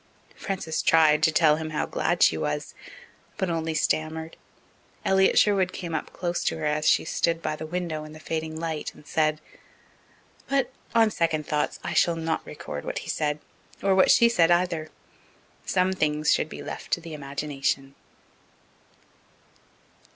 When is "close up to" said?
6.11-6.57